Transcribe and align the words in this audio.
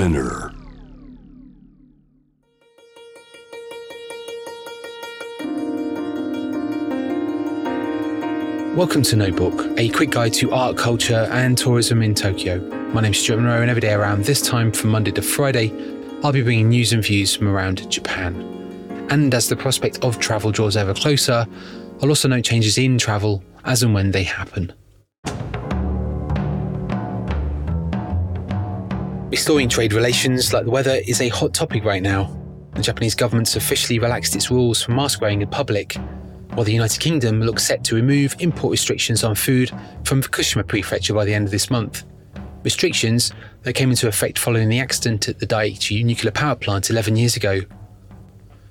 Spinner. 0.00 0.50
Welcome 8.74 9.02
to 9.02 9.16
Notebook, 9.16 9.78
a 9.78 9.90
quick 9.90 10.08
guide 10.08 10.32
to 10.32 10.52
art, 10.52 10.78
culture, 10.78 11.28
and 11.32 11.58
tourism 11.58 12.00
in 12.00 12.14
Tokyo. 12.14 12.60
My 12.94 13.02
name 13.02 13.12
is 13.12 13.20
Stuart 13.20 13.40
Monroe, 13.40 13.60
and 13.60 13.68
every 13.68 13.82
day 13.82 13.92
around 13.92 14.24
this 14.24 14.40
time 14.40 14.72
from 14.72 14.88
Monday 14.88 15.10
to 15.10 15.20
Friday, 15.20 15.70
I'll 16.24 16.32
be 16.32 16.40
bringing 16.40 16.70
news 16.70 16.94
and 16.94 17.04
views 17.04 17.36
from 17.36 17.48
around 17.48 17.90
Japan. 17.90 18.40
And 19.10 19.34
as 19.34 19.50
the 19.50 19.56
prospect 19.56 20.02
of 20.02 20.18
travel 20.18 20.50
draws 20.50 20.78
ever 20.78 20.94
closer, 20.94 21.46
I'll 22.00 22.08
also 22.08 22.26
note 22.26 22.44
changes 22.44 22.78
in 22.78 22.96
travel 22.96 23.44
as 23.66 23.82
and 23.82 23.92
when 23.92 24.12
they 24.12 24.22
happen. 24.22 24.72
Restoring 29.30 29.68
trade 29.68 29.92
relations 29.92 30.52
like 30.52 30.64
the 30.64 30.72
weather 30.72 31.00
is 31.06 31.20
a 31.20 31.28
hot 31.28 31.54
topic 31.54 31.84
right 31.84 32.02
now. 32.02 32.36
The 32.74 32.82
Japanese 32.82 33.14
government's 33.14 33.54
officially 33.54 34.00
relaxed 34.00 34.34
its 34.34 34.50
rules 34.50 34.82
for 34.82 34.90
mask 34.90 35.20
wearing 35.20 35.40
in 35.40 35.48
public, 35.48 35.94
while 36.54 36.64
the 36.64 36.72
United 36.72 36.98
Kingdom 36.98 37.40
looks 37.40 37.64
set 37.64 37.84
to 37.84 37.94
remove 37.94 38.34
import 38.40 38.72
restrictions 38.72 39.22
on 39.22 39.36
food 39.36 39.70
from 40.02 40.20
Fukushima 40.20 40.66
Prefecture 40.66 41.14
by 41.14 41.24
the 41.24 41.32
end 41.32 41.44
of 41.46 41.52
this 41.52 41.70
month. 41.70 42.02
Restrictions 42.64 43.32
that 43.62 43.74
came 43.74 43.90
into 43.90 44.08
effect 44.08 44.36
following 44.36 44.68
the 44.68 44.80
accident 44.80 45.28
at 45.28 45.38
the 45.38 45.46
Daiichi 45.46 46.04
nuclear 46.04 46.32
power 46.32 46.56
plant 46.56 46.90
11 46.90 47.14
years 47.14 47.36
ago. 47.36 47.60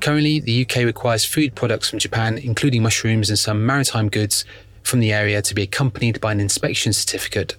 Currently, 0.00 0.40
the 0.40 0.62
UK 0.62 0.78
requires 0.84 1.24
food 1.24 1.54
products 1.54 1.88
from 1.88 2.00
Japan, 2.00 2.38
including 2.38 2.82
mushrooms 2.82 3.30
and 3.30 3.38
some 3.38 3.64
maritime 3.64 4.08
goods, 4.08 4.44
from 4.82 4.98
the 4.98 5.12
area 5.12 5.42
to 5.42 5.54
be 5.54 5.62
accompanied 5.62 6.20
by 6.20 6.32
an 6.32 6.40
inspection 6.40 6.92
certificate. 6.92 7.56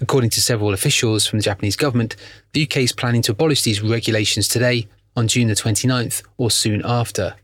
According 0.00 0.30
to 0.30 0.40
several 0.40 0.72
officials 0.72 1.26
from 1.26 1.38
the 1.38 1.44
Japanese 1.44 1.76
government, 1.76 2.16
the 2.52 2.64
UK 2.64 2.78
is 2.78 2.92
planning 2.92 3.22
to 3.22 3.32
abolish 3.32 3.62
these 3.62 3.82
regulations 3.82 4.48
today, 4.48 4.88
on 5.16 5.28
June 5.28 5.48
the 5.48 5.54
29th, 5.54 6.22
or 6.36 6.50
soon 6.50 6.82
after. 6.84 7.36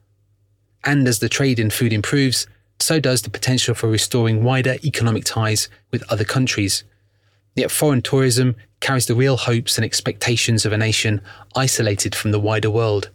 And 0.84 1.06
as 1.06 1.20
the 1.20 1.28
trade 1.28 1.60
in 1.60 1.70
food 1.70 1.92
improves, 1.92 2.46
so 2.80 2.98
does 2.98 3.22
the 3.22 3.30
potential 3.30 3.74
for 3.74 3.88
restoring 3.88 4.42
wider 4.42 4.76
economic 4.82 5.24
ties 5.24 5.68
with 5.92 6.10
other 6.10 6.24
countries. 6.24 6.82
Yet 7.54 7.70
foreign 7.70 8.02
tourism 8.02 8.56
carries 8.80 9.06
the 9.06 9.14
real 9.14 9.36
hopes 9.36 9.76
and 9.76 9.84
expectations 9.84 10.64
of 10.64 10.72
a 10.72 10.78
nation 10.78 11.20
isolated 11.54 12.14
from 12.14 12.32
the 12.32 12.40
wider 12.40 12.70
world. 12.70 13.10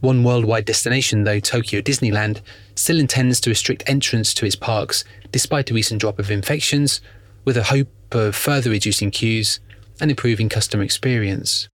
One 0.00 0.24
worldwide 0.24 0.66
destination, 0.66 1.24
though, 1.24 1.40
Tokyo 1.40 1.80
Disneyland, 1.80 2.40
still 2.74 2.98
intends 2.98 3.40
to 3.40 3.50
restrict 3.50 3.84
entrance 3.86 4.34
to 4.34 4.46
its 4.46 4.56
parks 4.56 5.04
despite 5.30 5.70
a 5.70 5.74
recent 5.74 6.00
drop 6.00 6.18
of 6.18 6.30
infections, 6.30 7.00
with 7.44 7.56
a 7.56 7.64
hope 7.64 7.88
of 8.12 8.34
further 8.34 8.70
reducing 8.70 9.10
queues 9.10 9.60
and 10.00 10.10
improving 10.10 10.48
customer 10.48 10.82
experience. 10.82 11.68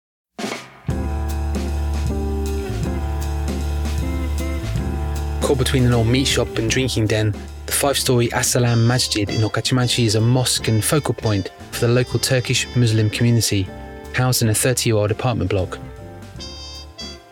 Caught 5.41 5.59
between 5.59 5.85
an 5.87 5.95
old 5.95 6.07
meat 6.07 6.27
shop 6.27 6.59
and 6.59 6.71
drinking 6.71 7.07
den, 7.07 7.35
the 7.67 7.73
five 7.73 7.99
story 7.99 8.31
As-Salaam 8.33 8.87
Masjid 8.87 9.29
in 9.29 9.41
Okachimachi 9.41 10.05
is 10.05 10.15
a 10.15 10.21
mosque 10.21 10.69
and 10.69 10.85
focal 10.85 11.15
point 11.15 11.51
for 11.71 11.81
the 11.81 11.93
local 11.93 12.19
Turkish 12.19 12.67
Muslim 12.77 13.09
community, 13.09 13.67
housed 14.15 14.43
in 14.43 14.49
a 14.49 14.55
30 14.55 14.91
year 14.91 14.97
old 14.97 15.11
apartment 15.11 15.51
block. 15.51 15.79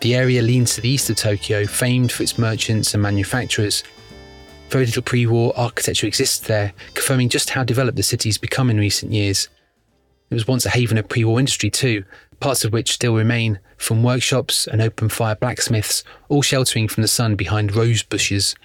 The 0.01 0.15
area 0.15 0.41
leans 0.41 0.75
to 0.75 0.81
the 0.81 0.89
east 0.89 1.09
of 1.09 1.15
Tokyo, 1.15 1.65
famed 1.65 2.11
for 2.11 2.23
its 2.23 2.37
merchants 2.37 2.93
and 2.93 3.01
manufacturers. 3.01 3.83
Very 4.69 4.85
little 4.85 5.01
pre 5.01 5.25
war 5.25 5.53
architecture 5.55 6.07
exists 6.07 6.39
there, 6.39 6.73
confirming 6.93 7.29
just 7.29 7.51
how 7.51 7.63
developed 7.63 7.95
the 7.95 8.03
city's 8.03 8.37
become 8.37 8.69
in 8.69 8.77
recent 8.77 9.13
years. 9.13 9.47
It 10.29 10.33
was 10.33 10.47
once 10.47 10.65
a 10.65 10.69
haven 10.69 10.97
of 10.97 11.07
pre 11.07 11.23
war 11.23 11.39
industry, 11.39 11.69
too, 11.69 12.03
parts 12.39 12.65
of 12.65 12.73
which 12.73 12.91
still 12.91 13.15
remain, 13.15 13.59
from 13.77 14.03
workshops 14.03 14.67
and 14.67 14.81
open 14.81 15.07
fire 15.07 15.35
blacksmiths, 15.35 16.03
all 16.27 16.41
sheltering 16.41 16.87
from 16.89 17.01
the 17.01 17.07
sun 17.07 17.35
behind 17.35 17.75
rose 17.75 18.03
bushes. 18.03 18.55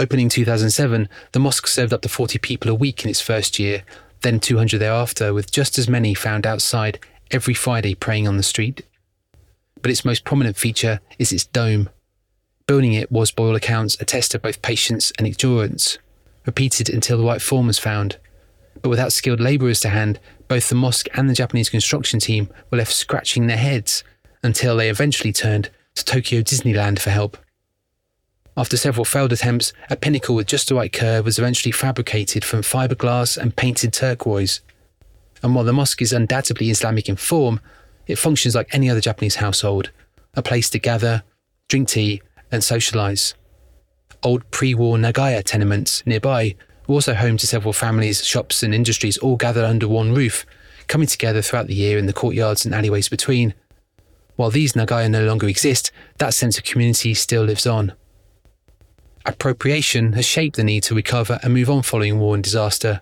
Opening 0.00 0.28
2007, 0.28 1.08
the 1.32 1.38
mosque 1.38 1.66
served 1.66 1.92
up 1.92 2.02
to 2.02 2.08
40 2.08 2.38
people 2.38 2.70
a 2.70 2.74
week 2.74 3.04
in 3.04 3.10
its 3.10 3.20
first 3.20 3.58
year, 3.58 3.84
then 4.22 4.40
200 4.40 4.78
thereafter, 4.78 5.32
with 5.32 5.52
just 5.52 5.78
as 5.78 5.88
many 5.88 6.14
found 6.14 6.46
outside 6.46 6.98
every 7.30 7.54
Friday 7.54 7.94
praying 7.94 8.26
on 8.26 8.36
the 8.36 8.42
street. 8.42 8.84
But 9.80 9.90
its 9.90 10.04
most 10.04 10.24
prominent 10.24 10.56
feature 10.56 11.00
is 11.18 11.32
its 11.32 11.44
dome. 11.44 11.90
Building 12.66 12.92
it 12.92 13.10
was, 13.10 13.30
by 13.30 13.44
all 13.44 13.56
accounts, 13.56 13.96
a 14.00 14.04
test 14.04 14.34
of 14.34 14.42
both 14.42 14.62
patience 14.62 15.12
and 15.18 15.26
endurance, 15.26 15.98
repeated 16.46 16.88
until 16.88 17.18
the 17.18 17.24
right 17.24 17.42
form 17.42 17.66
was 17.66 17.78
found. 17.78 18.18
But 18.80 18.88
without 18.88 19.12
skilled 19.12 19.40
labourers 19.40 19.80
to 19.80 19.88
hand, 19.88 20.20
both 20.48 20.68
the 20.68 20.74
mosque 20.74 21.08
and 21.14 21.28
the 21.28 21.34
Japanese 21.34 21.70
construction 21.70 22.20
team 22.20 22.48
were 22.70 22.78
left 22.78 22.92
scratching 22.92 23.46
their 23.46 23.56
heads 23.56 24.04
until 24.42 24.76
they 24.76 24.90
eventually 24.90 25.32
turned 25.32 25.70
to 25.94 26.04
Tokyo 26.04 26.40
Disneyland 26.40 26.98
for 26.98 27.10
help. 27.10 27.36
After 28.56 28.76
several 28.76 29.04
failed 29.04 29.32
attempts, 29.32 29.72
a 29.88 29.96
pinnacle 29.96 30.34
with 30.34 30.46
just 30.46 30.68
the 30.68 30.74
right 30.74 30.92
curve 30.92 31.24
was 31.24 31.38
eventually 31.38 31.72
fabricated 31.72 32.44
from 32.44 32.60
fiberglass 32.60 33.38
and 33.38 33.56
painted 33.56 33.92
turquoise. 33.92 34.60
And 35.42 35.54
while 35.54 35.64
the 35.64 35.72
mosque 35.72 36.02
is 36.02 36.12
undoubtedly 36.12 36.70
Islamic 36.70 37.08
in 37.08 37.16
form, 37.16 37.60
it 38.06 38.18
functions 38.18 38.54
like 38.54 38.74
any 38.74 38.90
other 38.90 39.00
Japanese 39.00 39.36
household 39.36 39.90
a 40.34 40.42
place 40.42 40.70
to 40.70 40.78
gather, 40.78 41.22
drink 41.68 41.88
tea, 41.88 42.22
and 42.52 42.62
socialise. 42.62 43.34
Old 44.22 44.48
pre 44.52 44.74
war 44.74 44.96
Nagaya 44.96 45.42
tenements 45.42 46.06
nearby 46.06 46.54
were 46.86 46.94
also 46.94 47.14
home 47.14 47.36
to 47.38 47.46
several 47.46 47.72
families, 47.72 48.24
shops, 48.24 48.62
and 48.62 48.74
industries 48.74 49.18
all 49.18 49.36
gathered 49.36 49.64
under 49.64 49.88
one 49.88 50.14
roof, 50.14 50.46
coming 50.86 51.08
together 51.08 51.42
throughout 51.42 51.66
the 51.66 51.74
year 51.74 51.98
in 51.98 52.06
the 52.06 52.12
courtyards 52.12 52.64
and 52.64 52.74
alleyways 52.74 53.08
between. 53.08 53.54
While 54.36 54.50
these 54.50 54.74
Nagaya 54.74 55.10
no 55.10 55.24
longer 55.24 55.48
exist, 55.48 55.90
that 56.18 56.34
sense 56.34 56.58
of 56.58 56.64
community 56.64 57.14
still 57.14 57.44
lives 57.44 57.66
on. 57.66 57.94
Appropriation 59.24 60.14
has 60.14 60.24
shaped 60.24 60.56
the 60.56 60.64
need 60.64 60.82
to 60.84 60.94
recover 60.94 61.38
and 61.42 61.54
move 61.54 61.70
on 61.70 61.82
following 61.82 62.18
war 62.18 62.34
and 62.34 62.42
disaster. 62.42 63.00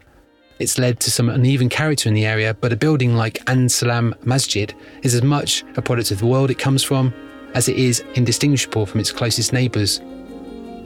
It's 0.59 0.79
led 0.79 1.01
to 1.01 1.11
some 1.11 1.31
uneven 1.31 1.71
character 1.71 2.09
in 2.09 2.15
the 2.15 2.27
area, 2.27 2.53
but 2.53 2.73
a 2.73 2.77
building 2.77 3.15
like 3.15 3.43
As-Salaam 3.47 4.15
Masjid 4.25 4.75
is 5.03 5.15
as 5.15 5.23
much 5.23 5.65
a 5.77 5.83
product 5.83 6.11
of 6.11 6.19
the 6.19 6.27
world 6.27 6.51
it 6.51 6.59
comes 6.59 6.83
from 6.83 7.15
as 7.55 7.69
it 7.69 7.77
is 7.77 8.01
indistinguishable 8.15 8.87
from 8.87 9.01
its 9.01 9.13
closest 9.13 9.53
neighbours. 9.53 10.01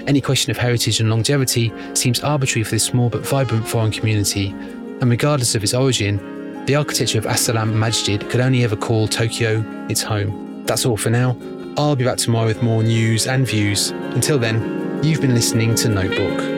Any 0.06 0.20
question 0.20 0.50
of 0.50 0.56
heritage 0.56 1.00
and 1.00 1.10
longevity 1.10 1.72
seems 1.94 2.20
arbitrary 2.20 2.64
for 2.64 2.72
this 2.72 2.84
small 2.84 3.08
but 3.08 3.26
vibrant 3.26 3.66
foreign 3.66 3.90
community, 3.90 4.48
and 4.48 5.10
regardless 5.10 5.54
of 5.54 5.62
its 5.62 5.74
origin, 5.74 6.64
the 6.66 6.76
architecture 6.76 7.18
of 7.18 7.26
As-Salaam 7.26 7.78
Masjid 7.78 8.20
could 8.30 8.40
only 8.40 8.64
ever 8.64 8.76
call 8.76 9.08
Tokyo 9.08 9.64
its 9.88 10.02
home. 10.02 10.62
That's 10.64 10.86
all 10.86 10.96
for 10.96 11.10
now. 11.10 11.36
I'll 11.76 11.96
be 11.96 12.04
back 12.04 12.18
tomorrow 12.18 12.46
with 12.46 12.62
more 12.62 12.82
news 12.82 13.26
and 13.26 13.46
views. 13.46 13.90
Until 13.90 14.38
then, 14.38 14.84
You've 15.04 15.20
been 15.20 15.34
listening 15.34 15.74
to 15.74 15.90
Notebook. 15.90 16.53